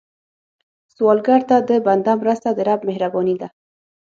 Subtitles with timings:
[0.95, 3.47] سوالګر ته د بنده مرسته، د رب مهرباني ده